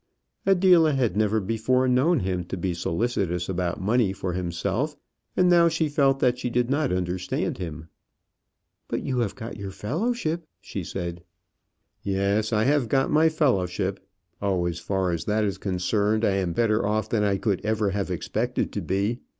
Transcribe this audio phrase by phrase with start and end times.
[0.47, 4.97] Adela had never before known him to be solicitous about money for himself,
[5.37, 7.87] and now she felt that she did not understand him.
[8.87, 11.21] "But you have got your fellowship," said
[12.01, 12.11] she.
[12.13, 13.99] "Yes, I have got my fellowship:
[14.41, 17.91] oh, as far as that is concerned, I am better off than I could ever
[17.91, 19.19] have expected to be.